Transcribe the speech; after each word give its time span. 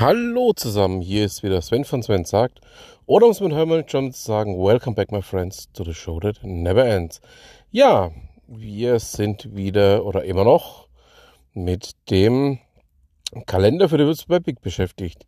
Hallo 0.00 0.52
zusammen, 0.52 1.00
hier 1.00 1.24
ist 1.24 1.42
wieder 1.42 1.60
Sven 1.60 1.84
von 1.84 2.04
Sven 2.04 2.24
sagt, 2.24 2.60
oder 3.06 3.26
um 3.26 3.32
es 3.32 3.40
mit 3.40 3.52
Hermann 3.52 3.82
John 3.88 4.12
zu 4.12 4.22
sagen, 4.22 4.56
Welcome 4.56 4.94
back 4.94 5.10
my 5.10 5.20
friends 5.20 5.72
to 5.72 5.82
the 5.82 5.92
show 5.92 6.20
that 6.20 6.36
never 6.44 6.86
ends. 6.86 7.20
Ja, 7.72 8.12
wir 8.46 9.00
sind 9.00 9.56
wieder 9.56 10.04
oder 10.04 10.22
immer 10.22 10.44
noch 10.44 10.86
mit 11.52 11.96
dem 12.10 12.60
Kalender 13.46 13.88
für 13.88 13.98
die 13.98 14.04
Würzburg 14.04 14.44
Big 14.44 14.60
beschäftigt. 14.60 15.26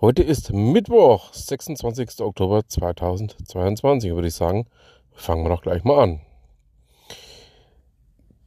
Heute 0.00 0.24
ist 0.24 0.52
Mittwoch, 0.52 1.32
26. 1.32 2.18
Oktober 2.18 2.66
2022, 2.66 4.12
würde 4.12 4.26
ich 4.26 4.34
sagen, 4.34 4.66
fangen 5.12 5.44
wir 5.44 5.50
doch 5.50 5.62
gleich 5.62 5.84
mal 5.84 6.02
an. 6.02 6.20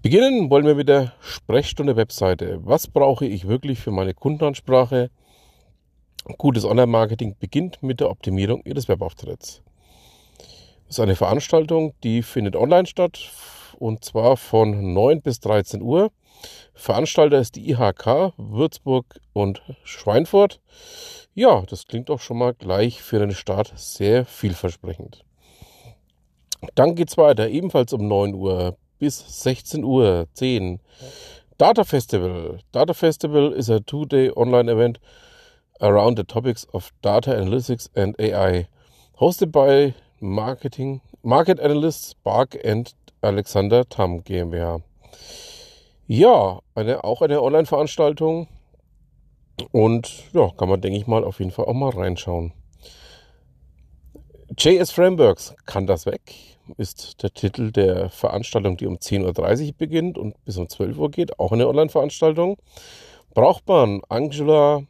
Beginnen 0.02 0.50
wollen 0.50 0.66
wir 0.66 0.76
mit 0.76 0.90
der 0.90 1.14
Sprechstunde-Webseite. 1.22 2.60
Was 2.66 2.90
brauche 2.90 3.26
ich 3.26 3.48
wirklich 3.48 3.80
für 3.80 3.92
meine 3.92 4.14
Kundenansprache? 4.14 5.10
Gutes 6.38 6.66
Online-Marketing 6.66 7.36
beginnt 7.40 7.82
mit 7.82 8.00
der 8.00 8.10
Optimierung 8.10 8.62
Ihres 8.66 8.88
Webauftritts. 8.90 9.62
Das 10.88 10.98
ist 10.98 11.00
eine 11.00 11.16
Veranstaltung, 11.16 11.94
die 12.04 12.22
findet 12.22 12.56
online 12.56 12.86
statt 12.86 13.20
und 13.80 14.04
zwar 14.04 14.38
von 14.38 14.94
9 14.94 15.22
bis 15.22 15.40
13 15.40 15.82
Uhr. 15.82 16.12
Veranstalter 16.74 17.40
ist 17.40 17.56
die 17.56 17.70
IHK 17.70 18.34
Würzburg 18.38 19.20
und 19.34 19.62
Schweinfurt. 19.84 20.60
Ja, 21.34 21.62
das 21.62 21.88
klingt 21.88 22.10
doch 22.10 22.20
schon 22.20 22.38
mal 22.38 22.54
gleich 22.54 23.02
für 23.02 23.20
den 23.20 23.32
Start 23.32 23.74
sehr 23.76 24.26
vielversprechend. 24.26 25.24
Dann 26.76 26.96
geht 26.96 27.10
es 27.10 27.18
weiter, 27.18 27.50
ebenfalls 27.50 27.94
um 27.94 28.08
9 28.08 28.34
Uhr 28.34 28.78
bis 29.00 29.44
16 29.44 29.84
Uhr 29.84 30.28
10. 30.34 30.80
Data 31.58 31.84
Festival. 31.84 32.60
Data 32.72 32.94
Festival 32.94 33.52
ist 33.52 33.70
ein 33.70 33.86
Two-Day 33.86 34.32
Online-Event 34.36 35.00
around 35.82 36.18
the 36.18 36.24
topics 36.24 36.66
of 36.74 36.92
data 37.02 37.32
analytics 37.32 37.90
and 37.96 38.16
AI, 38.20 38.68
hosted 39.20 39.52
by 39.52 39.94
Marketing, 40.20 41.02
Market 41.24 41.60
Analysts 41.60 42.14
Bark 42.24 42.56
and 42.64 42.94
Alexander 43.22 43.84
Tam 43.84 44.24
GmbH. 44.24 44.82
Ja, 46.08 46.62
eine, 46.76 47.04
auch 47.04 47.22
eine 47.22 47.42
Online-Veranstaltung. 47.42 48.48
Und 49.72 50.24
ja, 50.34 50.50
kann 50.58 50.70
man, 50.70 50.82
denke 50.82 50.98
ich 50.98 51.08
mal, 51.08 51.24
auf 51.24 51.40
jeden 51.40 51.52
Fall 51.52 51.66
auch 51.66 51.74
mal 51.74 51.90
reinschauen. 51.90 52.54
JS 54.58 54.92
Frameworks 54.92 55.54
kann 55.66 55.88
das 55.88 56.06
weg, 56.06 56.22
ist 56.78 57.22
der 57.22 57.34
Titel 57.34 57.72
der 57.72 58.10
Veranstaltung, 58.10 58.78
die 58.78 58.88
um 58.88 58.96
10.30 58.96 59.68
Uhr 59.68 59.74
beginnt 59.78 60.18
und 60.18 60.34
bis 60.46 60.58
um 60.58 60.70
12 60.70 60.98
Uhr 60.98 61.12
geht. 61.12 61.40
Auch 61.40 61.52
eine 61.52 61.68
Online-Veranstaltung. 61.68 62.58
Braucht 63.34 63.68
man 63.68 64.02
Angular, 64.10 64.84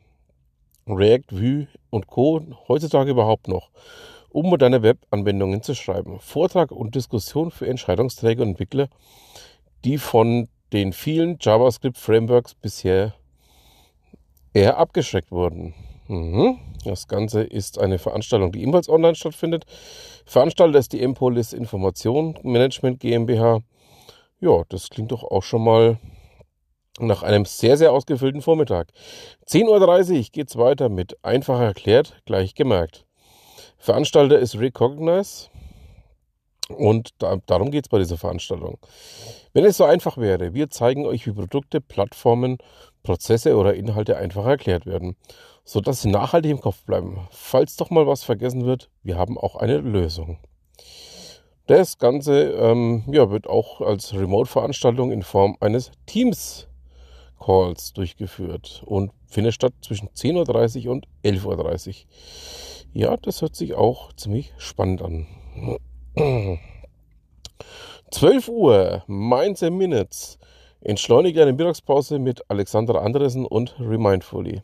React, 0.88 1.32
Vue 1.32 1.68
und 1.90 2.08
Co. 2.08 2.42
heutzutage 2.68 3.12
überhaupt 3.12 3.48
noch, 3.48 3.70
um 4.30 4.50
moderne 4.50 4.84
Web-Anwendungen 4.84 5.62
zu 5.62 5.76
schreiben. 5.76 6.20
Vortrag 6.20 6.72
und 6.72 6.96
Diskussion 6.96 7.52
für 7.52 7.68
Entscheidungsträger 7.68 8.44
und 8.44 8.50
Entwickler, 8.50 8.90
die 9.84 9.98
von 9.98 10.48
den 10.74 10.94
vielen 10.94 11.38
JavaScript-Frameworks 11.40 12.56
bisher 12.56 13.14
eher 14.54 14.78
abgeschreckt 14.78 15.32
wurden. 15.32 15.74
Mhm. 16.08 16.60
Das 16.84 17.08
Ganze 17.08 17.44
ist 17.44 17.80
eine 17.80 18.00
Veranstaltung, 18.00 18.52
die 18.52 18.62
ebenfalls 18.62 18.90
online 18.90 19.16
stattfindet. 19.16 19.66
Veranstalter 20.26 20.80
ist 20.80 20.94
die 20.94 21.02
Empolis 21.02 21.54
Information 21.54 22.38
Management 22.44 23.00
GmbH. 23.00 23.60
Ja, 24.40 24.64
das 24.70 24.90
klingt 24.90 25.12
doch 25.12 25.24
auch 25.24 25.44
schon 25.44 25.64
mal 25.64 25.98
nach 27.00 27.24
einem 27.24 27.46
sehr, 27.46 27.78
sehr 27.78 27.92
ausgefüllten 27.92 28.42
Vormittag. 28.42 28.90
10.30 29.48 30.18
Uhr 30.18 30.24
geht 30.32 30.50
es 30.50 30.58
weiter 30.58 30.90
mit 30.90 31.24
einfach 31.24 31.60
erklärt, 31.60 32.22
gleich 32.26 32.56
gemerkt. 32.56 33.06
Veranstalter 33.78 34.40
ist 34.40 34.60
Recognize 34.60 35.50
und 36.70 37.10
da, 37.20 37.38
darum 37.46 37.72
geht 37.72 37.86
es 37.86 37.90
bei 37.90 38.00
dieser 38.00 38.18
Veranstaltung. 38.18 38.78
Wenn 39.54 39.66
es 39.66 39.78
so 39.78 39.86
einfach 39.86 40.18
wäre, 40.18 40.54
wir 40.54 40.70
zeigen 40.70 41.06
euch, 41.06 41.26
wie 41.26 41.32
Produkte, 41.32 41.80
Plattformen, 41.80 42.58
Prozesse 43.04 43.56
oder 43.56 43.74
Inhalte 43.74 44.18
einfach 44.18 44.46
erklärt 44.46 44.86
werden, 44.86 45.16
sodass 45.64 46.02
sie 46.02 46.10
nachhaltig 46.10 46.52
im 46.52 46.62
Kopf 46.62 46.84
bleiben. 46.84 47.28
Falls 47.32 47.78
doch 47.78 47.90
mal 47.90 48.08
was 48.08 48.24
vergessen 48.24 48.66
wird, 48.66 48.90
wir 49.04 49.18
haben 49.18 49.38
auch 49.38 49.56
eine 49.56 49.78
Lösung. 49.78 50.40
Das 51.68 51.98
Ganze 51.98 52.52
ähm, 52.52 53.04
ja, 53.12 53.30
wird 53.30 53.48
auch 53.48 53.82
als 53.82 54.14
Remote-Veranstaltung 54.14 55.12
in 55.12 55.22
Form 55.22 55.58
eines 55.60 55.92
Teams 56.06 56.68
Calls 57.40 57.94
durchgeführt 57.94 58.84
und 58.86 59.12
findet 59.28 59.54
statt 59.54 59.74
zwischen 59.82 60.10
10.30 60.10 60.86
Uhr 60.86 60.92
und 60.94 61.08
11.30 61.24 61.88
Uhr. 61.88 61.96
Ja, 62.94 63.18
das 63.18 63.42
hört 63.42 63.56
sich 63.56 63.74
auch 63.76 64.14
ziemlich 64.14 64.54
spannend 64.58 65.02
an. 65.02 65.28
12 68.12 68.48
Uhr, 68.48 69.04
Mindset 69.08 69.74
Minutes. 69.74 70.40
Entschleunigt 70.82 71.38
eine 71.40 71.54
Mittagspause 71.54 72.20
mit 72.20 72.50
Alexandra 72.50 73.00
Andresen 73.00 73.46
und 73.46 73.76
Remindfully. 73.80 74.62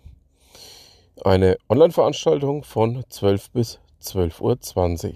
Eine 1.24 1.58
Online-Veranstaltung 1.70 2.64
von 2.64 3.04
12 3.10 3.52
bis 3.52 3.80
12.20 4.02 5.08
Uhr. 5.08 5.14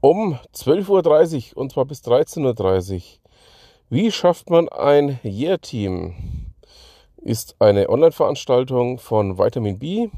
Um 0.00 0.38
12.30 0.54 1.54
Uhr 1.54 1.62
und 1.62 1.72
zwar 1.72 1.86
bis 1.86 2.02
13.30 2.02 2.94
Uhr 2.94 3.00
wie 3.94 4.10
schafft 4.10 4.50
man 4.50 4.68
ein 4.70 5.20
Year-Team? 5.22 6.52
Ist 7.18 7.54
eine 7.60 7.88
Online-Veranstaltung 7.88 8.98
von 8.98 9.38
Vitamin 9.38 9.78
B. 9.78 10.08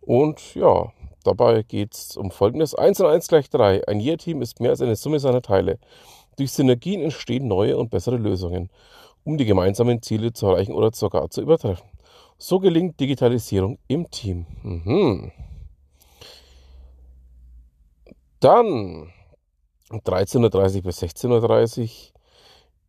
Und 0.00 0.54
ja, 0.54 0.90
dabei 1.22 1.64
geht 1.64 1.92
es 1.92 2.16
um 2.16 2.30
Folgendes. 2.30 2.74
1 2.74 3.00
und 3.00 3.08
1 3.08 3.28
gleich 3.28 3.50
3. 3.50 3.86
Ein 3.86 4.00
Year-Team 4.00 4.40
ist 4.40 4.58
mehr 4.58 4.70
als 4.70 4.80
eine 4.80 4.96
Summe 4.96 5.20
seiner 5.20 5.42
Teile. 5.42 5.78
Durch 6.38 6.50
Synergien 6.50 7.02
entstehen 7.02 7.46
neue 7.46 7.76
und 7.76 7.90
bessere 7.90 8.16
Lösungen, 8.16 8.70
um 9.22 9.36
die 9.36 9.44
gemeinsamen 9.44 10.00
Ziele 10.00 10.32
zu 10.32 10.46
erreichen 10.46 10.72
oder 10.72 10.92
sogar 10.94 11.28
zu 11.28 11.42
übertreffen. 11.42 11.86
So 12.38 12.58
gelingt 12.58 12.98
Digitalisierung 12.98 13.78
im 13.86 14.10
Team. 14.10 14.46
Mhm. 14.62 15.30
Dann 18.40 19.12
13.30 19.90 20.82
bis 20.82 21.02
16.30 21.02 21.82
Uhr 21.82 22.15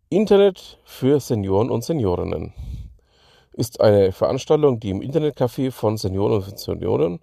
Internet 0.09 0.79
für 0.85 1.19
Senioren 1.19 1.69
und 1.69 1.83
Seniorinnen 1.83 2.53
ist 3.51 3.81
eine 3.81 4.13
Veranstaltung, 4.13 4.79
die 4.79 4.91
im 4.91 5.01
Internetcafé 5.01 5.69
von 5.69 5.97
Senioren 5.97 6.43
und 6.43 6.57
Senioren 6.57 7.19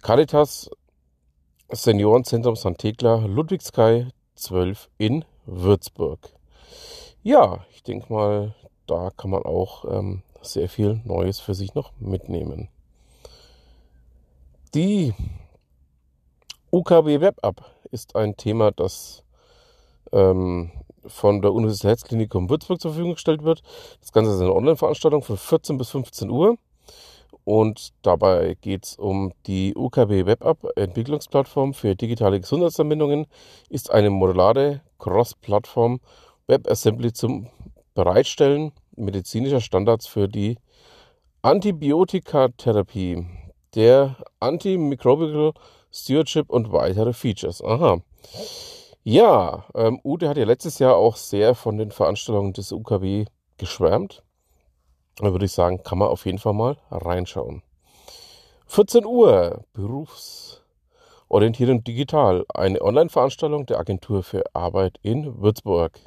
Caritas 0.00 0.70
Seniorenzentrum 1.72 2.54
St. 2.54 2.78
Thekla 2.78 3.16
Ludwigskai 3.26 4.06
12 4.36 4.88
in 4.98 5.24
Würzburg. 5.46 6.20
Ja, 7.24 7.64
ich 7.72 7.82
denke 7.82 8.12
mal, 8.12 8.54
da 8.86 9.10
kann 9.16 9.30
man 9.30 9.42
auch 9.42 9.84
ähm, 9.90 10.22
sehr 10.42 10.68
viel 10.68 11.00
Neues 11.04 11.40
für 11.40 11.54
sich 11.54 11.74
noch 11.74 11.90
mitnehmen. 11.98 12.68
Die 14.72 15.14
UKW 16.70 17.20
Web 17.20 17.40
App 17.42 17.64
ist 17.90 18.14
ein 18.14 18.36
Thema, 18.36 18.70
das 18.70 19.24
ähm, 20.12 20.70
von 21.08 21.42
der 21.42 21.52
Universitätsklinikum 21.52 22.50
Würzburg 22.50 22.80
zur 22.80 22.92
Verfügung 22.92 23.14
gestellt 23.14 23.44
wird. 23.44 23.62
Das 24.00 24.12
Ganze 24.12 24.32
ist 24.32 24.40
eine 24.40 24.54
Online-Veranstaltung 24.54 25.22
von 25.22 25.36
14 25.36 25.78
bis 25.78 25.90
15 25.90 26.30
Uhr. 26.30 26.56
Und 27.44 27.92
dabei 28.02 28.56
geht 28.60 28.84
es 28.86 28.96
um 28.96 29.32
die 29.46 29.74
UKB 29.76 30.26
Web 30.26 30.44
App, 30.44 30.66
Entwicklungsplattform 30.74 31.74
für 31.74 31.94
digitale 31.94 32.40
Gesundheitsanwendungen, 32.40 33.26
ist 33.68 33.90
eine 33.90 34.10
modulare 34.10 34.80
Cross-Plattform 34.98 36.00
WebAssembly 36.48 37.12
zum 37.12 37.48
Bereitstellen 37.94 38.72
medizinischer 38.96 39.60
Standards 39.60 40.06
für 40.06 40.28
die 40.28 40.58
Antibiotikatherapie, 41.42 43.26
der 43.74 44.16
Antimicrobial 44.40 45.52
Stewardship 45.92 46.50
und 46.50 46.72
weitere 46.72 47.12
Features. 47.12 47.62
Aha. 47.62 48.00
Ja, 49.08 49.66
ähm, 49.76 50.00
Ute 50.02 50.28
hat 50.28 50.36
ja 50.36 50.44
letztes 50.44 50.80
Jahr 50.80 50.96
auch 50.96 51.14
sehr 51.14 51.54
von 51.54 51.78
den 51.78 51.92
Veranstaltungen 51.92 52.54
des 52.54 52.72
UKW 52.72 53.26
geschwärmt. 53.56 54.24
Da 55.18 55.30
würde 55.30 55.44
ich 55.44 55.52
sagen, 55.52 55.84
kann 55.84 55.98
man 55.98 56.08
auf 56.08 56.26
jeden 56.26 56.38
Fall 56.38 56.54
mal 56.54 56.76
reinschauen. 56.90 57.62
14 58.66 59.06
Uhr, 59.06 59.64
Berufsorientierung 59.74 61.84
digital, 61.84 62.46
eine 62.52 62.82
Online-Veranstaltung 62.82 63.64
der 63.66 63.78
Agentur 63.78 64.24
für 64.24 64.42
Arbeit 64.54 64.98
in 65.02 65.40
Würzburg. 65.40 66.00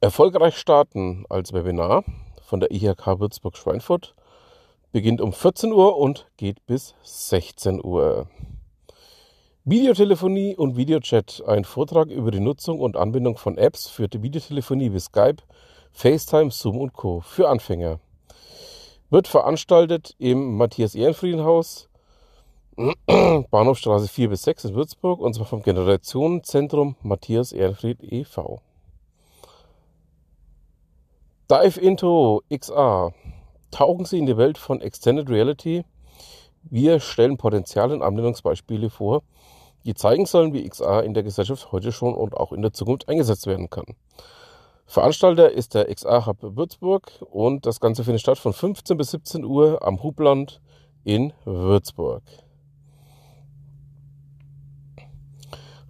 Erfolgreich 0.00 0.56
starten 0.56 1.26
als 1.28 1.52
Webinar 1.52 2.02
von 2.42 2.58
der 2.58 2.72
IHK 2.72 3.20
Würzburg 3.20 3.56
Schweinfurt 3.56 4.16
beginnt 4.90 5.20
um 5.20 5.32
14 5.32 5.72
Uhr 5.72 5.96
und 5.96 6.26
geht 6.36 6.66
bis 6.66 6.96
16 7.04 7.84
Uhr. 7.84 8.26
Videotelefonie 9.70 10.56
und 10.56 10.78
Videochat. 10.78 11.42
Ein 11.46 11.62
Vortrag 11.62 12.08
über 12.08 12.30
die 12.30 12.40
Nutzung 12.40 12.80
und 12.80 12.96
Anbindung 12.96 13.36
von 13.36 13.58
Apps 13.58 13.86
für 13.86 14.08
die 14.08 14.22
Videotelefonie 14.22 14.94
wie 14.94 14.98
Skype, 14.98 15.42
FaceTime, 15.92 16.50
Zoom 16.50 16.78
und 16.78 16.94
Co. 16.94 17.20
für 17.20 17.50
Anfänger. 17.50 18.00
Wird 19.10 19.28
veranstaltet 19.28 20.14
im 20.18 20.56
Matthias 20.56 20.94
Ehrenfriedenhaus, 20.94 21.90
Bahnhofstraße 23.50 24.08
4 24.08 24.30
bis 24.30 24.44
6 24.44 24.64
in 24.64 24.74
Würzburg 24.74 25.20
und 25.20 25.34
zwar 25.34 25.44
vom 25.44 25.62
Generationenzentrum 25.62 26.96
Matthias 27.02 27.52
Ehrenfried 27.52 28.02
e.V. 28.02 28.62
Dive 31.50 31.78
into 31.78 32.40
XR. 32.50 33.12
Tauchen 33.70 34.06
Sie 34.06 34.18
in 34.18 34.24
die 34.24 34.38
Welt 34.38 34.56
von 34.56 34.80
Extended 34.80 35.28
Reality. 35.28 35.84
Wir 36.62 37.00
stellen 37.00 37.36
Potenziale 37.36 37.92
und 37.94 38.02
Anwendungsbeispiele 38.02 38.88
vor, 38.88 39.22
die 39.84 39.94
zeigen 39.94 40.26
sollen, 40.26 40.52
wie 40.52 40.68
XR 40.68 41.02
in 41.04 41.14
der 41.14 41.22
Gesellschaft 41.22 41.72
heute 41.72 41.92
schon 41.92 42.14
und 42.14 42.34
auch 42.36 42.52
in 42.52 42.62
der 42.62 42.72
Zukunft 42.72 43.08
eingesetzt 43.08 43.46
werden 43.46 43.70
kann. 43.70 43.86
Veranstalter 44.86 45.50
ist 45.52 45.74
der 45.74 45.94
XR 45.94 46.26
Hub 46.26 46.38
Würzburg 46.40 47.10
und 47.30 47.66
das 47.66 47.78
Ganze 47.78 48.04
findet 48.04 48.22
statt 48.22 48.38
von 48.38 48.52
15 48.52 48.96
bis 48.96 49.10
17 49.10 49.44
Uhr 49.44 49.86
am 49.86 50.02
Hubland 50.02 50.60
in 51.04 51.32
Würzburg. 51.44 52.22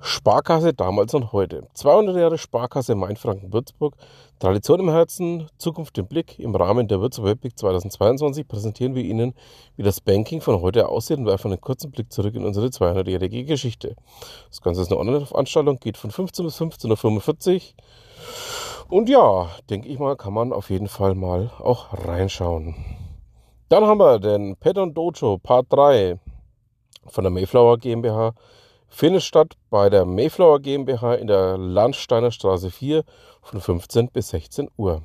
Sparkasse 0.00 0.72
damals 0.74 1.12
und 1.14 1.32
heute. 1.32 1.66
200 1.74 2.16
Jahre 2.16 2.38
Sparkasse 2.38 2.94
Mainfranken-Würzburg. 2.94 3.94
Tradition 4.38 4.80
im 4.80 4.90
Herzen, 4.90 5.48
Zukunft 5.58 5.98
im 5.98 6.06
Blick. 6.06 6.38
Im 6.38 6.54
Rahmen 6.54 6.86
der 6.86 7.00
Würzburg 7.00 7.26
Webweek 7.26 7.58
2022 7.58 8.46
präsentieren 8.46 8.94
wir 8.94 9.02
Ihnen, 9.02 9.34
wie 9.76 9.82
das 9.82 10.00
Banking 10.00 10.40
von 10.40 10.60
heute 10.60 10.88
aussieht 10.88 11.18
und 11.18 11.26
werfen 11.26 11.50
einen 11.50 11.60
kurzen 11.60 11.90
Blick 11.90 12.12
zurück 12.12 12.34
in 12.36 12.44
unsere 12.44 12.66
200-jährige 12.66 13.44
Geschichte. 13.44 13.96
Das 14.48 14.60
Ganze 14.60 14.82
ist 14.82 14.92
eine 14.92 15.00
Online-Veranstaltung, 15.00 15.80
geht 15.80 15.96
von 15.96 16.12
15 16.12 16.44
bis 16.44 16.60
15.45 16.60 17.54
Uhr. 17.54 18.96
Und 18.96 19.08
ja, 19.08 19.48
denke 19.68 19.88
ich 19.88 19.98
mal, 19.98 20.16
kann 20.16 20.32
man 20.32 20.52
auf 20.52 20.70
jeden 20.70 20.88
Fall 20.88 21.14
mal 21.14 21.50
auch 21.58 21.88
reinschauen. 21.92 22.76
Dann 23.68 23.84
haben 23.84 23.98
wir 23.98 24.18
den 24.20 24.56
Pet 24.56 24.76
Dojo 24.76 25.38
Part 25.38 25.66
3 25.70 26.18
von 27.06 27.24
der 27.24 27.30
Mayflower 27.30 27.78
GmbH 27.78 28.32
findet 28.88 29.22
statt 29.22 29.54
bei 29.70 29.90
der 29.90 30.04
Mayflower 30.04 30.60
GmbH 30.60 31.14
in 31.14 31.26
der 31.26 31.56
Landsteiner 31.58 32.30
Straße 32.30 32.70
4 32.70 33.04
von 33.42 33.60
15 33.60 34.08
bis 34.08 34.30
16 34.30 34.68
Uhr. 34.76 35.02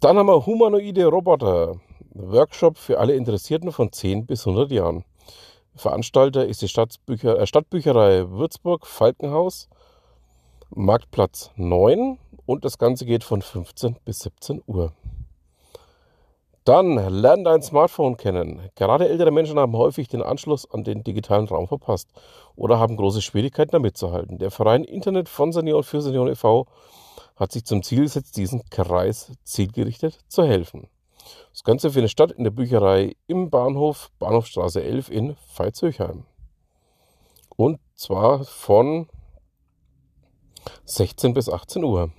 Dann 0.00 0.18
haben 0.18 0.26
wir 0.26 0.46
humanoide 0.46 1.06
Roboter. 1.06 1.80
Workshop 2.14 2.76
für 2.76 2.98
alle 2.98 3.14
Interessierten 3.14 3.72
von 3.72 3.92
10 3.92 4.26
bis 4.26 4.46
100 4.46 4.70
Jahren. 4.70 5.04
Veranstalter 5.74 6.46
ist 6.46 6.60
die 6.60 6.68
Stadtbücher, 6.68 7.38
äh, 7.38 7.46
Stadtbücherei 7.46 8.28
Würzburg 8.28 8.86
Falkenhaus, 8.86 9.68
Marktplatz 10.70 11.50
9 11.56 12.18
und 12.44 12.64
das 12.64 12.78
Ganze 12.78 13.06
geht 13.06 13.24
von 13.24 13.40
15 13.40 13.96
bis 14.04 14.20
17 14.20 14.62
Uhr. 14.66 14.92
Dann 16.64 16.94
lern 16.94 17.42
dein 17.42 17.60
Smartphone 17.60 18.16
kennen. 18.16 18.60
Gerade 18.76 19.08
ältere 19.08 19.32
Menschen 19.32 19.58
haben 19.58 19.76
häufig 19.76 20.08
den 20.08 20.22
Anschluss 20.22 20.70
an 20.70 20.84
den 20.84 21.02
digitalen 21.02 21.48
Raum 21.48 21.66
verpasst 21.66 22.08
oder 22.54 22.78
haben 22.78 22.96
große 22.96 23.20
Schwierigkeiten 23.20 23.72
damit 23.72 23.96
zu 23.96 24.12
halten. 24.12 24.38
Der 24.38 24.52
Verein 24.52 24.84
Internet 24.84 25.28
von 25.28 25.52
Senioren 25.52 25.82
für 25.82 26.00
Senioren 26.00 26.30
e.V. 26.30 26.66
hat 27.34 27.50
sich 27.50 27.64
zum 27.64 27.82
Ziel 27.82 28.02
gesetzt, 28.02 28.36
diesen 28.36 28.62
Kreis 28.70 29.32
zielgerichtet 29.42 30.20
zu 30.28 30.44
helfen. 30.44 30.86
Das 31.50 31.64
Ganze 31.64 31.90
findet 31.90 32.12
statt 32.12 32.30
in 32.30 32.44
der 32.44 32.52
Bücherei 32.52 33.16
im 33.26 33.50
Bahnhof, 33.50 34.10
Bahnhofstraße 34.20 34.82
11 34.82 35.10
in 35.10 35.36
Veitshöchheim. 35.56 36.24
Und 37.56 37.80
zwar 37.94 38.44
von 38.44 39.08
16 40.84 41.34
bis 41.34 41.48
18 41.48 41.82
Uhr. 41.82 42.10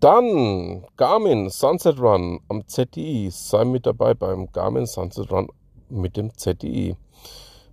Dann 0.00 0.86
Garmin 0.96 1.50
Sunset 1.50 2.00
Run 2.00 2.40
am 2.48 2.66
ZDI. 2.66 3.28
Sei 3.30 3.66
mit 3.66 3.84
dabei 3.84 4.14
beim 4.14 4.50
Garmin 4.50 4.86
Sunset 4.86 5.30
Run 5.30 5.48
mit 5.90 6.16
dem 6.16 6.34
ZDI. 6.34 6.96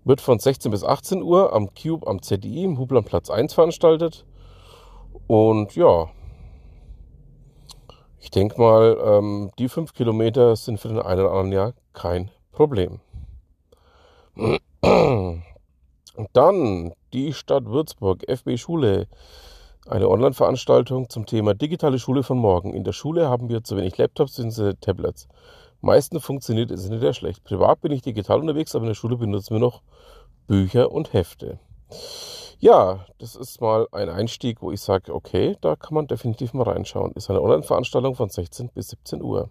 Wird 0.03 0.19
von 0.19 0.37
16 0.37 0.69
bis 0.69 0.83
18 0.83 1.23
Uhr 1.23 1.53
am 1.53 1.73
Cube 1.73 2.05
am 2.05 2.21
ZDI 2.21 2.65
im 2.65 2.77
Hubland 2.77 3.07
Platz 3.07 3.29
1 3.29 3.53
veranstaltet. 3.53 4.25
Und 5.27 5.73
ja, 5.77 6.09
ich 8.19 8.29
denke 8.29 8.59
mal, 8.59 8.97
ähm, 9.01 9.51
die 9.57 9.69
5 9.69 9.93
Kilometer 9.93 10.57
sind 10.57 10.81
für 10.81 10.89
den 10.89 10.99
einen 10.99 11.21
oder 11.21 11.31
anderen 11.31 11.53
Jahr 11.53 11.73
kein 11.93 12.29
Problem. 12.51 12.99
Dann 16.33 16.93
die 17.13 17.31
Stadt 17.31 17.65
Würzburg, 17.67 18.27
FB 18.27 18.57
Schule 18.57 19.07
eine 19.89 20.09
Online-Veranstaltung 20.09 21.09
zum 21.09 21.25
Thema 21.25 21.53
digitale 21.53 21.99
Schule 21.99 22.23
von 22.23 22.37
morgen. 22.37 22.73
In 22.73 22.83
der 22.83 22.93
Schule 22.93 23.29
haben 23.29 23.49
wir 23.49 23.63
zu 23.63 23.77
wenig 23.77 23.97
Laptops 23.97 24.37
bzw. 24.37 24.73
Tablets. 24.79 25.27
Meistens 25.81 26.23
funktioniert 26.23 26.71
es 26.71 26.89
nicht 26.89 26.99
sehr 26.99 27.13
schlecht. 27.13 27.43
Privat 27.43 27.81
bin 27.81 27.91
ich 27.91 28.01
digital 28.01 28.39
unterwegs, 28.39 28.75
aber 28.75 28.83
in 28.83 28.89
der 28.89 28.95
Schule 28.95 29.17
benutzen 29.17 29.55
wir 29.55 29.59
noch 29.59 29.81
Bücher 30.47 30.91
und 30.91 31.13
Hefte. 31.13 31.59
Ja, 32.59 33.05
das 33.19 33.35
ist 33.35 33.61
mal 33.61 33.87
ein 33.91 34.09
Einstieg, 34.09 34.61
wo 34.61 34.71
ich 34.71 34.81
sage, 34.81 35.13
okay, 35.13 35.55
da 35.61 35.75
kann 35.75 35.93
man 35.93 36.07
definitiv 36.07 36.53
mal 36.53 36.63
reinschauen. 36.63 37.11
Ist 37.13 37.29
eine 37.29 37.41
Online-Veranstaltung 37.41 38.15
von 38.15 38.29
16 38.29 38.69
bis 38.69 38.89
17 38.89 39.21
Uhr. 39.21 39.49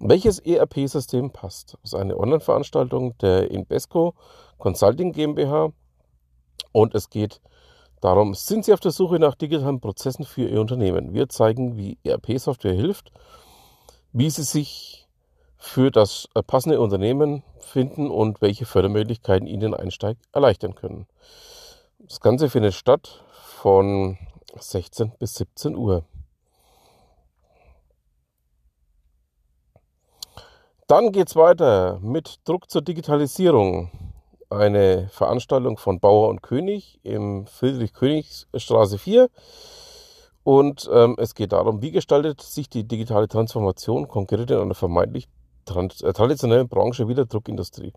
Welches 0.00 0.38
ERP-System 0.38 1.30
passt? 1.30 1.78
Das 1.82 1.92
ist 1.92 1.94
eine 1.94 2.18
Online-Veranstaltung 2.18 3.16
der 3.18 3.50
Invesco 3.50 4.14
Consulting 4.58 5.12
GmbH 5.12 5.72
und 6.72 6.94
es 6.94 7.08
geht 7.08 7.40
Darum 8.04 8.34
sind 8.34 8.66
Sie 8.66 8.74
auf 8.74 8.80
der 8.80 8.90
Suche 8.90 9.18
nach 9.18 9.34
digitalen 9.34 9.80
Prozessen 9.80 10.26
für 10.26 10.46
Ihr 10.46 10.60
Unternehmen. 10.60 11.14
Wir 11.14 11.30
zeigen, 11.30 11.78
wie 11.78 11.96
ERP-Software 12.04 12.74
hilft, 12.74 13.10
wie 14.12 14.28
Sie 14.28 14.42
sich 14.42 15.08
für 15.56 15.90
das 15.90 16.28
äh, 16.34 16.42
passende 16.42 16.82
Unternehmen 16.82 17.42
finden 17.60 18.10
und 18.10 18.42
welche 18.42 18.66
Fördermöglichkeiten 18.66 19.46
Ihnen 19.46 19.60
den 19.60 19.74
Einsteig 19.74 20.18
erleichtern 20.32 20.74
können. 20.74 21.06
Das 21.98 22.20
Ganze 22.20 22.50
findet 22.50 22.74
statt 22.74 23.24
von 23.32 24.18
16 24.54 25.12
bis 25.18 25.36
17 25.36 25.74
Uhr. 25.74 26.04
Dann 30.88 31.10
geht 31.10 31.30
es 31.30 31.36
weiter 31.36 32.00
mit 32.02 32.40
Druck 32.44 32.70
zur 32.70 32.82
Digitalisierung 32.82 33.90
eine 34.56 35.08
Veranstaltung 35.08 35.78
von 35.78 36.00
Bauer 36.00 36.28
und 36.28 36.42
König 36.42 36.98
im 37.02 37.46
Friedrich-König-Straße 37.46 38.98
4. 38.98 39.28
Und 40.44 40.88
ähm, 40.92 41.16
es 41.18 41.34
geht 41.34 41.52
darum, 41.52 41.80
wie 41.80 41.90
gestaltet 41.90 42.40
sich 42.42 42.68
die 42.68 42.84
digitale 42.84 43.28
Transformation 43.28 44.08
konkret 44.08 44.50
in 44.50 44.58
einer 44.58 44.74
vermeintlich 44.74 45.26
äh, 45.68 46.12
traditionellen 46.12 46.68
Branche 46.68 47.08
wie 47.08 47.14
der 47.14 47.24
Druckindustrie. 47.24 47.92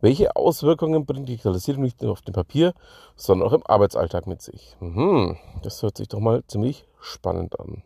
Welche 0.00 0.36
Auswirkungen 0.36 1.06
bringt 1.06 1.28
Digitalisierung 1.28 1.82
nicht 1.82 2.02
nur 2.02 2.12
auf 2.12 2.22
dem 2.22 2.34
Papier, 2.34 2.72
sondern 3.16 3.48
auch 3.48 3.52
im 3.52 3.66
Arbeitsalltag 3.66 4.26
mit 4.26 4.42
sich? 4.42 4.76
Mhm, 4.80 5.36
das 5.62 5.82
hört 5.82 5.96
sich 5.96 6.08
doch 6.08 6.20
mal 6.20 6.44
ziemlich 6.46 6.84
spannend 7.00 7.58
an. 7.58 7.82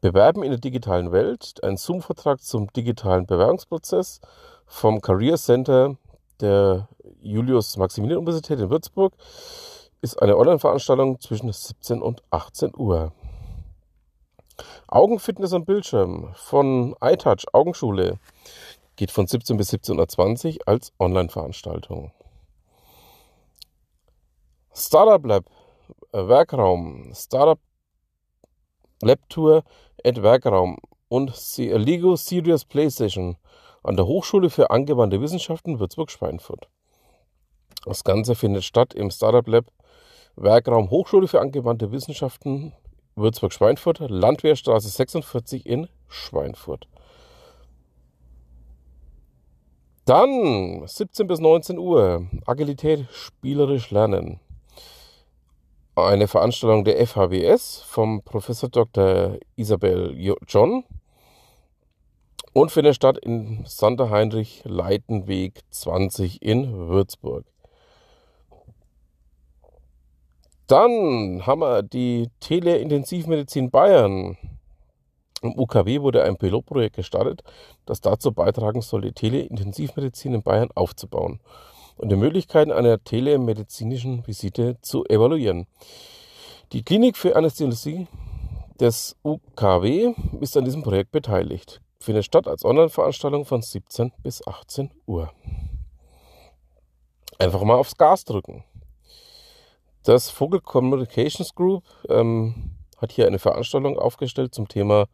Bewerben 0.00 0.42
in 0.42 0.50
der 0.50 0.60
digitalen 0.60 1.10
Welt, 1.10 1.62
ein 1.62 1.76
Zoom-Vertrag 1.76 2.40
zum 2.40 2.72
digitalen 2.72 3.26
Bewerbungsprozess 3.26 4.20
vom 4.66 5.00
Career 5.00 5.36
Center 5.36 5.96
der 6.40 6.88
Julius-Maximilian-Universität 7.22 8.60
in 8.60 8.70
Würzburg 8.70 9.14
ist 10.00 10.20
eine 10.20 10.36
Online-Veranstaltung 10.36 11.20
zwischen 11.20 11.52
17 11.52 12.02
und 12.02 12.22
18 12.30 12.72
Uhr. 12.76 13.12
Augenfitness 14.88 15.52
am 15.52 15.64
Bildschirm 15.64 16.32
von 16.34 16.94
iTouch 17.00 17.44
Augenschule 17.52 18.18
geht 18.96 19.10
von 19.10 19.26
17 19.26 19.56
bis 19.56 19.72
17.20 19.72 20.54
Uhr 20.54 20.68
als 20.68 20.92
Online-Veranstaltung. 20.98 22.12
Startup 24.74 25.24
Lab 25.24 25.44
äh, 26.12 26.28
Werkraum, 26.28 27.12
Startup 27.14 27.58
Lab 29.02 29.18
Tour 29.28 29.64
at 30.04 30.22
Werkraum 30.22 30.78
und 31.08 31.32
Lego 31.58 32.16
Serious 32.16 32.64
PlayStation 32.64 33.36
an 33.86 33.96
der 33.96 34.06
Hochschule 34.06 34.50
für 34.50 34.70
angewandte 34.70 35.20
Wissenschaften 35.20 35.78
Würzburg-Schweinfurt. 35.78 36.68
Das 37.84 38.02
Ganze 38.02 38.34
findet 38.34 38.64
statt 38.64 38.94
im 38.94 39.10
Startup 39.10 39.46
Lab 39.46 39.66
Werkraum 40.34 40.90
Hochschule 40.90 41.28
für 41.28 41.40
angewandte 41.40 41.92
Wissenschaften 41.92 42.72
Würzburg-Schweinfurt, 43.14 44.00
Landwehrstraße 44.10 44.88
46 44.88 45.64
in 45.66 45.88
Schweinfurt. 46.08 46.88
Dann 50.04 50.82
17 50.84 51.28
bis 51.28 51.38
19 51.38 51.78
Uhr 51.78 52.26
Agilität 52.44 53.06
spielerisch 53.12 53.92
lernen. 53.92 54.40
Eine 55.94 56.26
Veranstaltung 56.28 56.84
der 56.84 57.06
FHWS 57.06 57.82
vom 57.86 58.22
Professor 58.22 58.68
Dr. 58.68 59.38
Isabel 59.54 60.14
John 60.46 60.84
und 62.56 62.72
findet 62.72 62.94
statt 62.94 63.18
in 63.18 63.64
Santa 63.66 64.08
Heinrich 64.08 64.62
Leitenweg 64.64 65.60
20 65.68 66.40
in 66.40 66.88
Würzburg. 66.88 67.44
Dann 70.66 71.44
haben 71.44 71.60
wir 71.60 71.82
die 71.82 72.30
Teleintensivmedizin 72.40 73.70
Bayern. 73.70 74.38
Im 75.42 75.58
UKW 75.58 76.00
wurde 76.00 76.24
ein 76.24 76.38
Pilotprojekt 76.38 76.96
gestartet, 76.96 77.42
das 77.84 78.00
dazu 78.00 78.32
beitragen 78.32 78.80
soll, 78.80 79.02
die 79.02 79.12
Teleintensivmedizin 79.12 80.32
in 80.32 80.42
Bayern 80.42 80.70
aufzubauen 80.74 81.40
und 81.98 82.10
die 82.10 82.16
Möglichkeiten 82.16 82.72
einer 82.72 83.04
telemedizinischen 83.04 84.26
Visite 84.26 84.78
zu 84.80 85.04
evaluieren. 85.04 85.66
Die 86.72 86.82
Klinik 86.82 87.18
für 87.18 87.36
Anästhesie 87.36 88.06
des 88.80 89.14
UKW 89.22 90.14
ist 90.40 90.56
an 90.56 90.64
diesem 90.64 90.82
Projekt 90.82 91.12
beteiligt. 91.12 91.82
Findet 91.98 92.24
statt 92.24 92.46
als 92.46 92.64
Online-Veranstaltung 92.64 93.44
von 93.44 93.62
17 93.62 94.12
bis 94.22 94.46
18 94.46 94.90
Uhr. 95.06 95.32
Einfach 97.38 97.62
mal 97.62 97.76
aufs 97.76 97.96
Gas 97.96 98.24
drücken. 98.24 98.64
Das 100.04 100.30
Vogel 100.30 100.60
Communications 100.60 101.54
Group 101.54 101.84
ähm, 102.08 102.76
hat 102.98 103.12
hier 103.12 103.26
eine 103.26 103.38
Veranstaltung 103.38 103.98
aufgestellt 103.98 104.54
zum 104.54 104.68
Thema 104.68 105.06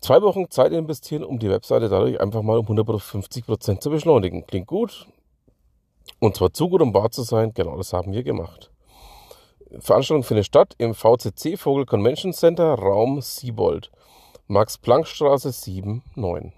zwei 0.00 0.22
Wochen 0.22 0.50
Zeit 0.50 0.72
investieren, 0.72 1.24
um 1.24 1.38
die 1.38 1.50
Webseite 1.50 1.88
dadurch 1.88 2.20
einfach 2.20 2.42
mal 2.42 2.58
um 2.58 2.64
150 2.64 3.46
Prozent 3.46 3.82
zu 3.82 3.90
beschleunigen. 3.90 4.46
Klingt 4.46 4.66
gut. 4.66 5.06
Und 6.18 6.36
zwar 6.36 6.52
zu 6.52 6.68
gut, 6.68 6.82
um 6.82 6.94
wahr 6.94 7.10
zu 7.10 7.22
sein. 7.22 7.54
Genau 7.54 7.76
das 7.76 7.92
haben 7.92 8.12
wir 8.12 8.22
gemacht. 8.22 8.70
Veranstaltung 9.78 10.24
findet 10.24 10.46
statt 10.46 10.74
im 10.78 10.94
VCC 10.94 11.56
Vogel 11.56 11.86
Convention 11.86 12.32
Center, 12.32 12.74
Raum 12.74 13.20
Siebold. 13.20 13.90
Max-Planck-Straße 14.48 15.52
7, 15.52 16.02
9. 16.14 16.52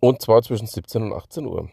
Und 0.00 0.22
zwar 0.22 0.42
zwischen 0.42 0.66
17 0.66 1.02
und 1.02 1.12
18 1.12 1.46
Uhr. 1.46 1.68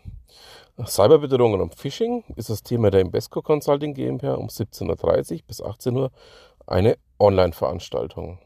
Cyberbedrohungen 0.86 1.62
und 1.62 1.76
Phishing 1.76 2.24
ist 2.36 2.50
das 2.50 2.64
Thema 2.64 2.90
der 2.90 3.02
Invesco 3.02 3.42
Consulting 3.42 3.94
GmbH 3.94 4.36
um 4.36 4.48
17.30 4.48 5.34
Uhr 5.34 5.40
bis 5.48 5.62
18 5.62 5.96
Uhr 5.96 6.12
eine 6.66 6.98
Online-Veranstaltung. 7.20 8.40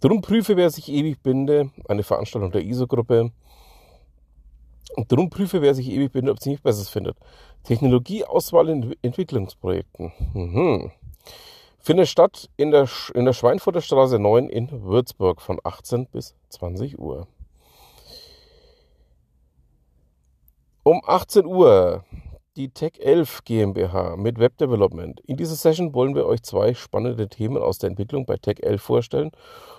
Drum 0.00 0.20
prüfe, 0.20 0.56
wer 0.56 0.68
sich 0.70 0.90
ewig 0.90 1.22
binde, 1.22 1.70
eine 1.88 2.02
Veranstaltung 2.02 2.52
der 2.52 2.62
ISO-Gruppe. 2.62 3.32
Drum 5.08 5.30
prüfe, 5.30 5.62
wer 5.62 5.74
sich 5.74 5.88
ewig 5.88 6.12
binde, 6.12 6.30
ob 6.30 6.38
es 6.38 6.46
nicht 6.46 6.62
Besseres 6.62 6.90
findet. 6.90 7.16
Technologieauswahl 7.62 8.68
in 8.68 8.94
Entwicklungsprojekten. 9.00 10.12
Mhm. 10.34 10.92
Findet 11.84 12.08
statt 12.08 12.48
in 12.56 12.70
der, 12.70 12.88
in 13.12 13.26
der 13.26 13.34
Schweinfurter 13.34 13.82
Straße 13.82 14.18
9 14.18 14.48
in 14.48 14.84
Würzburg 14.84 15.42
von 15.42 15.60
18 15.62 16.06
bis 16.06 16.34
20 16.48 16.98
Uhr. 16.98 17.28
Um 20.82 21.02
18 21.04 21.44
Uhr 21.44 22.06
die 22.56 22.70
Tech 22.70 22.92
11 23.00 23.44
GmbH 23.44 24.16
mit 24.16 24.38
Web 24.38 24.56
Development. 24.56 25.20
In 25.26 25.36
dieser 25.36 25.56
Session 25.56 25.92
wollen 25.92 26.14
wir 26.14 26.24
euch 26.24 26.42
zwei 26.42 26.72
spannende 26.72 27.28
Themen 27.28 27.58
aus 27.58 27.76
der 27.76 27.90
Entwicklung 27.90 28.24
bei 28.24 28.38
Tech 28.38 28.62
11 28.62 28.80
vorstellen 28.80 29.30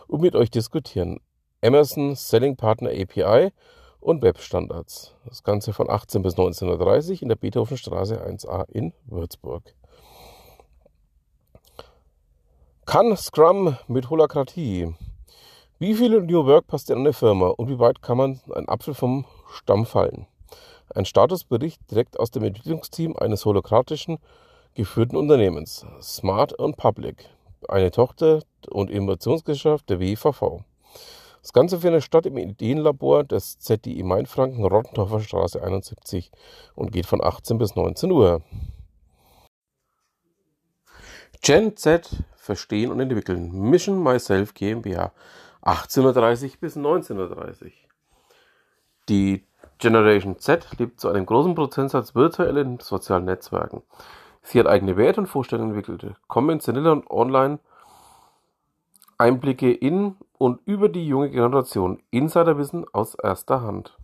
und 0.06 0.22
mit 0.22 0.36
euch 0.36 0.52
diskutieren. 0.52 1.22
Amazon 1.64 2.14
Selling 2.14 2.56
Partner 2.56 2.92
API 2.92 3.50
und 4.00 4.22
Webstandards. 4.22 5.16
Das 5.26 5.42
Ganze 5.42 5.74
von 5.74 5.90
18 5.90 6.22
bis 6.22 6.36
19.30 6.36 7.14
Uhr 7.14 7.22
in 7.24 7.30
der 7.30 7.36
Beethovenstraße 7.36 8.24
1a 8.24 8.70
in 8.70 8.94
Würzburg. 9.08 9.74
Kann 12.86 13.18
Scrum 13.18 13.76
mit 13.88 14.12
Holakratie? 14.12 14.94
Wie 15.80 15.96
viel 15.96 16.22
New 16.22 16.46
Work 16.46 16.68
passt 16.68 16.92
in 16.92 17.00
eine 17.00 17.14
Firma 17.14 17.48
und 17.48 17.68
wie 17.68 17.80
weit 17.80 18.04
kann 18.04 18.16
man 18.16 18.40
ein 18.54 18.70
Apfel 18.70 18.94
vom 18.94 19.26
Stamm 19.52 19.88
fallen? 19.88 20.28
Ein 20.94 21.06
Statusbericht 21.06 21.82
direkt 21.90 22.20
aus 22.20 22.30
dem 22.30 22.44
Entwicklungsteam 22.44 23.16
eines 23.18 23.44
holokratischen 23.44 24.20
geführten 24.76 25.18
Unternehmens, 25.18 25.84
Smart 26.00 26.54
und 26.54 26.78
Public, 26.78 27.28
eine 27.68 27.90
Tochter 27.90 28.44
und 28.70 28.92
Innovationsgesellschaft 28.92 29.90
der 29.90 30.00
WVV. 30.00 30.62
Das 31.42 31.54
Ganze 31.54 31.80
findet 31.80 32.04
statt 32.04 32.28
im 32.28 32.38
Ideenlabor 32.38 33.24
des 33.24 33.58
ZDI 33.58 34.04
Mainfranken, 34.04 34.64
Rottendorfer 34.64 35.22
Straße 35.22 35.62
71 35.62 36.32
und 36.76 36.92
geht 36.92 37.08
von 37.08 37.24
18 37.24 37.58
bis 37.58 37.76
19 37.76 38.12
Uhr. 38.12 38.44
Gen 41.42 41.76
Z 41.76 42.24
Verstehen 42.46 42.92
und 42.92 43.00
Entwickeln. 43.00 43.52
Mission 43.52 44.02
Myself 44.04 44.54
GmbH. 44.54 45.12
1830 45.64 46.60
bis 46.60 46.78
1930. 46.78 47.88
Die 49.10 49.44
Generation 49.80 50.38
Z 50.38 50.68
lebt 50.78 51.00
zu 51.00 51.10
einem 51.10 51.26
großen 51.26 51.56
Prozentsatz 51.56 52.14
virtuell 52.14 52.58
in 52.58 52.80
sozialen 52.80 53.26
Netzwerken. 53.26 53.82
Sie 54.44 54.60
hat 54.60 54.68
eigene 54.68 54.96
Werte 54.96 55.22
und 55.22 55.28
Vorstellungen 55.28 55.72
entwickelt, 55.72 56.16
konventionelle 56.28 56.92
und 56.92 57.10
online 57.10 57.58
Einblicke 59.18 59.72
in 59.72 60.16
und 60.38 60.62
über 60.66 60.88
die 60.88 61.08
junge 61.08 61.32
Generation, 61.32 62.00
Insiderwissen 62.12 62.86
aus 62.94 63.16
erster 63.16 63.64
Hand. 63.64 63.98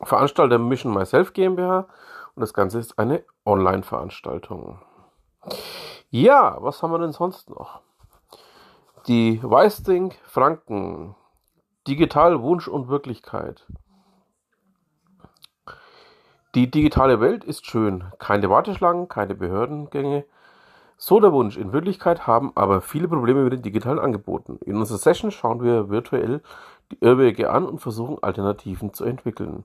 Veranstalter 0.00 0.58
Mission 0.58 0.94
Myself 0.94 1.32
GmbH 1.32 1.88
und 2.36 2.40
das 2.40 2.54
Ganze 2.54 2.78
ist 2.78 3.00
eine 3.00 3.24
Online-Veranstaltung. 3.44 4.78
Ja, 6.14 6.58
was 6.60 6.82
haben 6.82 6.92
wir 6.92 6.98
denn 6.98 7.12
sonst 7.12 7.48
noch? 7.48 7.80
Die 9.06 9.40
Weißding 9.42 10.12
Franken, 10.26 11.16
Digital 11.88 12.42
Wunsch 12.42 12.68
und 12.68 12.88
Wirklichkeit. 12.88 13.66
Die 16.54 16.70
digitale 16.70 17.18
Welt 17.20 17.44
ist 17.44 17.64
schön. 17.64 18.04
Keine 18.18 18.50
Warteschlangen, 18.50 19.08
keine 19.08 19.34
Behördengänge. 19.34 20.26
So 20.98 21.18
der 21.18 21.32
Wunsch. 21.32 21.56
In 21.56 21.72
Wirklichkeit 21.72 22.26
haben 22.26 22.52
aber 22.56 22.82
viele 22.82 23.08
Probleme 23.08 23.42
mit 23.44 23.54
den 23.54 23.62
digitalen 23.62 23.98
Angeboten. 23.98 24.58
In 24.66 24.76
unserer 24.76 24.98
Session 24.98 25.30
schauen 25.30 25.62
wir 25.62 25.88
virtuell 25.88 26.42
die 26.90 26.98
Irrwege 27.00 27.50
an 27.50 27.64
und 27.64 27.78
versuchen 27.78 28.22
Alternativen 28.22 28.92
zu 28.92 29.06
entwickeln. 29.06 29.64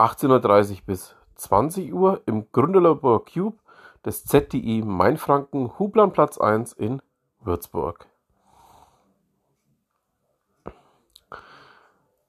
18.30 0.00 0.70
Uhr 0.72 0.78
bis 0.86 1.14
20 1.36 1.94
Uhr 1.94 2.22
im 2.26 2.50
Gründerlabor 2.50 3.24
Cube 3.24 3.56
des 4.04 4.24
ZDI 4.24 4.82
Mainfranken 4.82 5.78
Hublandplatz 5.78 6.38
1 6.38 6.72
in 6.72 7.02
Würzburg. 7.40 8.06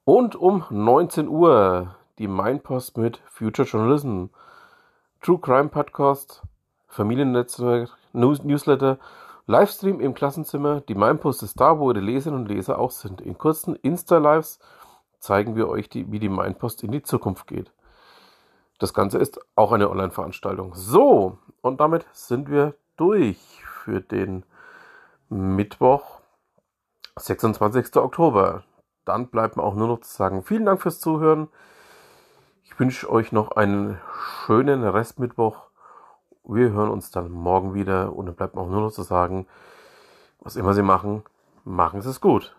Und 0.04 0.34
um 0.34 0.64
19 0.70 1.28
Uhr 1.28 1.94
die 2.18 2.28
Mainpost 2.28 2.98
mit 2.98 3.20
Future 3.26 3.66
Journalism, 3.66 4.26
True 5.20 5.38
Crime 5.38 5.68
Podcast, 5.68 6.42
Familiennetzwerk, 6.88 7.90
News 8.12 8.42
Newsletter, 8.42 8.98
Livestream 9.46 10.00
im 10.00 10.14
Klassenzimmer. 10.14 10.82
Die 10.82 10.94
Mainpost 10.94 11.42
ist 11.42 11.60
da, 11.60 11.78
wo 11.78 11.90
ihre 11.90 12.00
Leserinnen 12.00 12.42
und 12.42 12.48
Leser 12.48 12.78
auch 12.78 12.90
sind. 12.90 13.20
In 13.20 13.38
kurzen 13.38 13.76
Insta-Lives 13.76 14.58
zeigen 15.18 15.56
wir 15.56 15.68
euch, 15.68 15.88
die, 15.88 16.10
wie 16.12 16.18
die 16.18 16.28
Mainpost 16.28 16.82
in 16.82 16.92
die 16.92 17.02
Zukunft 17.02 17.46
geht. 17.46 17.72
Das 18.82 18.92
Ganze 18.92 19.18
ist 19.18 19.38
auch 19.54 19.70
eine 19.70 19.88
Online-Veranstaltung. 19.88 20.74
So, 20.74 21.38
und 21.60 21.80
damit 21.80 22.04
sind 22.10 22.50
wir 22.50 22.74
durch 22.96 23.38
für 23.64 24.00
den 24.00 24.44
Mittwoch, 25.28 26.18
26. 27.14 27.94
Oktober. 27.98 28.64
Dann 29.04 29.28
bleibt 29.28 29.56
mir 29.56 29.62
auch 29.62 29.76
nur 29.76 29.86
noch 29.86 30.00
zu 30.00 30.12
sagen, 30.12 30.42
vielen 30.42 30.64
Dank 30.64 30.82
fürs 30.82 30.98
Zuhören. 30.98 31.46
Ich 32.64 32.76
wünsche 32.80 33.08
euch 33.08 33.30
noch 33.30 33.52
einen 33.52 34.00
schönen 34.44 34.82
Restmittwoch. 34.82 35.68
Wir 36.42 36.72
hören 36.72 36.90
uns 36.90 37.12
dann 37.12 37.30
morgen 37.30 37.74
wieder 37.74 38.12
und 38.12 38.26
dann 38.26 38.34
bleibt 38.34 38.56
mir 38.56 38.62
auch 38.62 38.68
nur 38.68 38.80
noch 38.80 38.90
zu 38.90 39.02
sagen, 39.02 39.46
was 40.40 40.56
immer 40.56 40.74
Sie 40.74 40.82
machen, 40.82 41.22
machen 41.62 42.02
Sie 42.02 42.10
es 42.10 42.20
gut. 42.20 42.56